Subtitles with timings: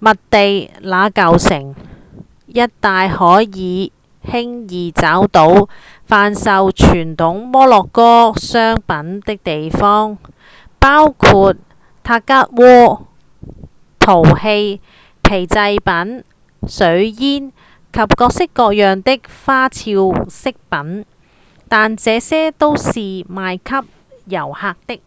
[0.00, 1.74] 麥地那舊城
[2.46, 3.92] 一帶可輕
[4.72, 5.68] 易找到
[6.08, 10.16] 販售傳統摩洛哥商品的地方
[10.78, 11.54] 包括
[12.02, 13.02] 塔吉鍋、
[13.98, 14.80] 陶器、
[15.22, 16.24] 皮製品、
[16.66, 17.50] 水煙
[17.92, 19.90] 及各式各樣的花俏
[20.24, 21.04] 飾品
[21.68, 23.86] 但這些都是賣給
[24.24, 25.02] 遊客的